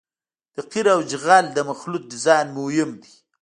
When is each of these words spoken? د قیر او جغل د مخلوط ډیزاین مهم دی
د 0.55 0.57
قیر 0.71 0.87
او 0.95 1.01
جغل 1.09 1.45
د 1.53 1.57
مخلوط 1.69 2.03
ډیزاین 2.11 2.47
مهم 2.57 2.89
دی 3.01 3.13